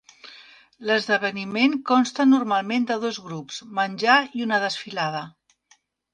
[0.89, 5.23] L'esdeveniment consta normalment de dos grups, menjar i una desfilada.